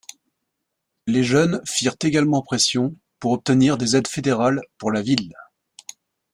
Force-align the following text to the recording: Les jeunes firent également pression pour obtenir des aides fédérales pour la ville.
Les 1.05 1.21
jeunes 1.23 1.61
firent 1.63 1.95
également 2.01 2.41
pression 2.41 2.95
pour 3.19 3.33
obtenir 3.33 3.77
des 3.77 3.95
aides 3.95 4.07
fédérales 4.07 4.63
pour 4.79 4.91
la 4.91 5.03
ville. 5.03 5.35